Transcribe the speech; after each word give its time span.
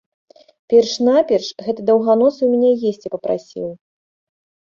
Перш-наперш 0.73 1.45
гэты 1.65 1.81
даўганосы 1.89 2.39
ў 2.43 2.49
мяне 2.53 2.71
есці 2.93 3.07
папрасіў. 3.17 3.67